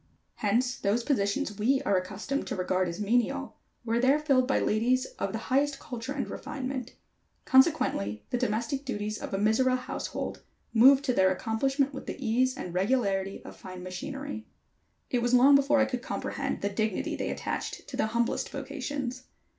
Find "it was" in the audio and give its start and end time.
15.11-15.35